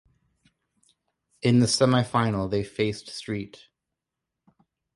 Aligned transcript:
In 1.43 1.59
the 1.59 1.67
semifinal 1.67 2.49
they 2.49 2.63
faced 2.63 3.07
St. 3.09 3.67